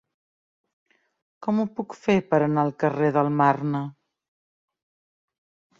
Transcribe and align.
Com 1.47 1.61
ho 1.61 1.67
puc 1.81 1.95
fer 2.07 2.15
per 2.33 2.41
anar 2.47 2.65
al 2.65 2.75
carrer 2.85 3.13
del 3.19 3.33
Marne? 3.43 3.87